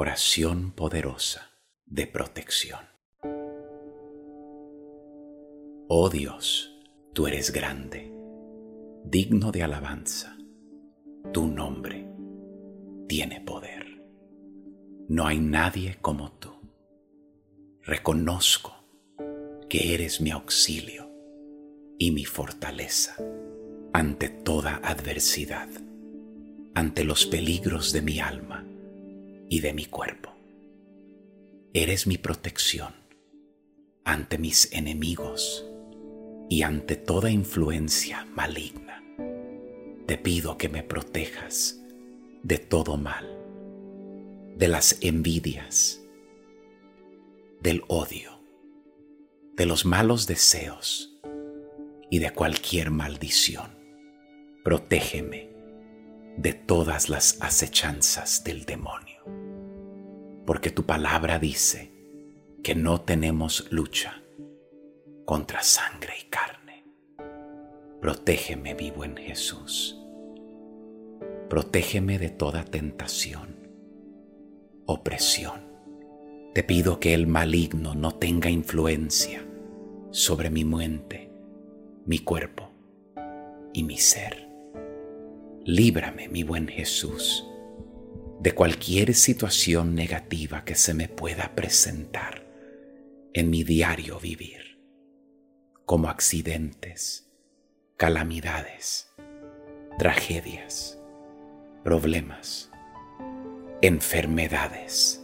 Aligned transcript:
Oración 0.00 0.70
poderosa 0.70 1.50
de 1.84 2.06
protección. 2.06 2.78
Oh 5.88 6.08
Dios, 6.08 6.72
tú 7.14 7.26
eres 7.26 7.50
grande, 7.50 8.14
digno 9.04 9.50
de 9.50 9.64
alabanza. 9.64 10.38
Tu 11.32 11.48
nombre 11.48 12.08
tiene 13.08 13.40
poder. 13.40 14.00
No 15.08 15.26
hay 15.26 15.40
nadie 15.40 15.98
como 16.00 16.30
tú. 16.30 16.52
Reconozco 17.82 18.76
que 19.68 19.94
eres 19.94 20.20
mi 20.20 20.30
auxilio 20.30 21.10
y 21.98 22.12
mi 22.12 22.24
fortaleza 22.24 23.16
ante 23.92 24.28
toda 24.28 24.76
adversidad, 24.76 25.68
ante 26.76 27.02
los 27.02 27.26
peligros 27.26 27.92
de 27.92 28.02
mi 28.02 28.20
alma 28.20 28.64
y 29.48 29.60
de 29.60 29.72
mi 29.72 29.86
cuerpo. 29.86 30.34
Eres 31.74 32.06
mi 32.06 32.18
protección 32.18 32.94
ante 34.04 34.38
mis 34.38 34.72
enemigos 34.72 35.66
y 36.48 36.62
ante 36.62 36.96
toda 36.96 37.30
influencia 37.30 38.24
maligna. 38.24 39.02
Te 40.06 40.16
pido 40.16 40.56
que 40.56 40.68
me 40.68 40.82
protejas 40.82 41.78
de 42.42 42.58
todo 42.58 42.96
mal, 42.96 43.26
de 44.56 44.68
las 44.68 44.98
envidias, 45.02 46.00
del 47.60 47.82
odio, 47.88 48.40
de 49.56 49.66
los 49.66 49.84
malos 49.84 50.26
deseos 50.26 51.18
y 52.10 52.20
de 52.20 52.30
cualquier 52.30 52.90
maldición. 52.90 53.76
Protégeme 54.64 55.50
de 56.36 56.54
todas 56.54 57.08
las 57.08 57.36
acechanzas 57.42 58.44
del 58.44 58.64
demonio. 58.64 59.17
Porque 60.48 60.70
tu 60.70 60.86
palabra 60.86 61.38
dice 61.38 61.92
que 62.62 62.74
no 62.74 63.02
tenemos 63.02 63.70
lucha 63.70 64.22
contra 65.26 65.62
sangre 65.62 66.14
y 66.22 66.30
carne. 66.30 66.86
Protégeme, 68.00 68.74
mi 68.74 68.90
buen 68.90 69.14
Jesús. 69.14 70.00
Protégeme 71.50 72.18
de 72.18 72.30
toda 72.30 72.64
tentación, 72.64 73.56
opresión. 74.86 75.68
Te 76.54 76.62
pido 76.62 76.98
que 76.98 77.12
el 77.12 77.26
maligno 77.26 77.94
no 77.94 78.12
tenga 78.12 78.48
influencia 78.48 79.46
sobre 80.12 80.48
mi 80.48 80.64
mente, 80.64 81.30
mi 82.06 82.20
cuerpo 82.20 82.70
y 83.74 83.82
mi 83.82 83.98
ser. 83.98 84.48
Líbrame, 85.66 86.30
mi 86.30 86.42
buen 86.42 86.68
Jesús, 86.68 87.46
de 88.40 88.52
cualquier 88.52 89.14
situación 89.14 89.94
negativa 89.94 90.64
que 90.64 90.76
se 90.76 90.94
me 90.94 91.08
pueda 91.08 91.54
presentar 91.54 92.46
en 93.34 93.50
mi 93.50 93.64
diario 93.64 94.20
vivir, 94.20 94.80
como 95.84 96.08
accidentes, 96.08 97.30
calamidades, 97.96 99.12
tragedias, 99.98 100.98
problemas, 101.82 102.70
enfermedades. 103.82 105.20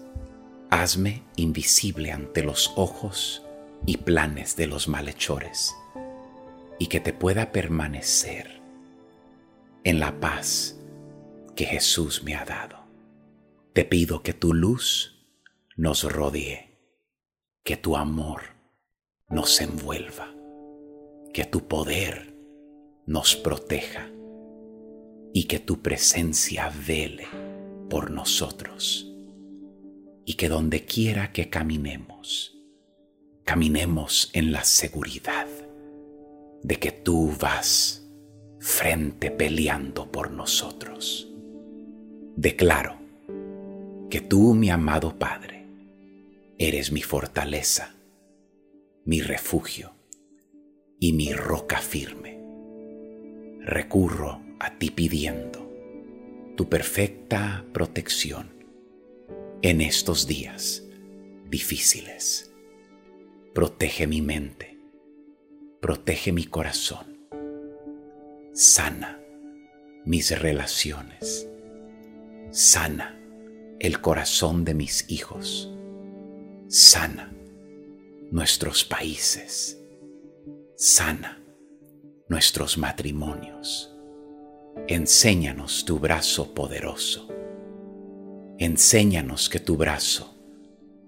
Hazme 0.71 1.23
invisible 1.37 2.11
ante 2.11 2.43
los 2.43 2.73
ojos 2.75 3.47
y 3.87 3.99
planes 3.99 4.57
de 4.57 4.67
los 4.67 4.89
malhechores 4.89 5.73
y 6.81 6.89
que 6.89 6.99
te 6.99 7.13
pueda 7.13 7.53
permanecer 7.53 8.61
en 9.85 10.01
la 10.01 10.19
paz 10.19 10.77
que 11.55 11.65
Jesús 11.67 12.25
me 12.25 12.35
ha 12.35 12.45
dado. 12.45 12.84
Te 13.75 13.85
pido 13.85 14.23
que 14.23 14.33
tu 14.33 14.55
luz 14.55 15.19
nos 15.77 16.05
rodee, 16.05 16.79
que 17.65 17.77
tu 17.77 17.97
amor 17.97 18.43
nos 19.29 19.61
envuelva, 19.61 20.33
que 21.33 21.45
tu 21.45 21.67
poder 21.67 22.37
nos 23.05 23.35
proteja 23.35 24.09
y 25.33 25.49
que 25.49 25.59
tu 25.59 25.83
presencia 25.83 26.73
vele 26.87 27.27
por 27.91 28.13
nosotros 28.13 29.13
y 30.25 30.35
que 30.35 30.49
donde 30.49 30.85
quiera 30.85 31.33
que 31.33 31.51
caminemos, 31.51 32.57
caminemos 33.43 34.31
en 34.35 34.53
la 34.53 34.63
seguridad 34.63 35.49
de 36.63 36.77
que 36.77 36.93
tú 36.93 37.33
vas 37.41 38.09
frente 38.61 39.33
peleando 39.33 40.13
por 40.13 40.31
nosotros. 40.31 41.29
Declaro 42.37 43.04
que 44.15 44.21
tú, 44.21 44.55
mi 44.55 44.71
amado 44.71 45.19
Padre, 45.19 45.67
eres 46.57 46.93
mi 46.93 47.03
fortaleza, 47.03 47.97
mi 49.05 49.21
refugio 49.21 49.97
y 51.01 51.15
mi 51.15 51.33
roca 51.33 51.79
firme. 51.79 52.41
Recurro 53.63 54.41
a 54.61 54.79
ti 54.79 54.91
pidiendo 54.91 55.69
tu 56.55 56.69
perfecta 56.69 57.67
protección 57.73 58.65
en 59.63 59.81
estos 59.81 60.29
días 60.29 60.85
difíciles. 61.51 62.55
Protege 63.53 64.07
mi 64.07 64.23
mente, 64.23 64.79
protege 65.81 66.31
mi 66.31 66.45
corazón 66.45 67.19
sana 68.53 69.21
mis 70.05 70.41
relaciones, 70.41 71.49
sana 72.53 73.14
el 73.87 74.01
corazón 74.01 74.65
de 74.65 74.73
mis 74.73 75.11
hijos, 75.11 75.71
sana 76.69 77.31
nuestros 78.31 78.83
países, 78.83 79.79
sana 80.75 81.39
nuestros 82.27 82.79
matrimonios. 82.79 83.95
Enséñanos 84.89 85.85
tu 85.85 85.99
brazo 85.99 86.55
poderoso. 86.55 87.29
Enséñanos 88.59 89.51
que 89.51 89.61
tu 89.61 89.77
brazo 89.77 90.35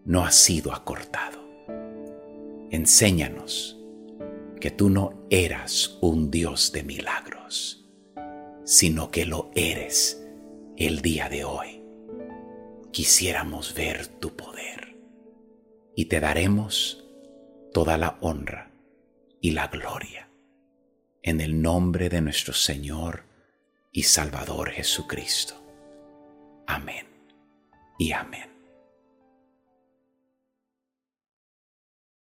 no 0.04 0.26
ha 0.26 0.30
sido 0.30 0.74
acortado. 0.74 1.42
Enséñanos 2.70 3.80
que 4.60 4.70
tú 4.70 4.90
no 4.90 5.26
eras 5.30 5.96
un 6.02 6.30
Dios 6.30 6.72
de 6.72 6.82
milagros, 6.82 7.88
sino 8.64 9.10
que 9.10 9.24
lo 9.24 9.50
eres 9.54 10.22
el 10.76 11.00
día 11.00 11.30
de 11.30 11.44
hoy. 11.44 11.75
Quisiéramos 12.96 13.74
ver 13.74 14.06
tu 14.06 14.34
poder 14.36 14.96
y 15.94 16.06
te 16.06 16.18
daremos 16.18 17.04
toda 17.74 17.98
la 17.98 18.16
honra 18.22 18.72
y 19.38 19.50
la 19.50 19.68
gloria 19.68 20.30
en 21.22 21.42
el 21.42 21.60
nombre 21.60 22.08
de 22.08 22.22
nuestro 22.22 22.54
Señor 22.54 23.24
y 23.92 24.04
Salvador 24.04 24.70
Jesucristo. 24.70 25.62
Amén 26.66 27.06
y 27.98 28.12
amén. 28.12 28.55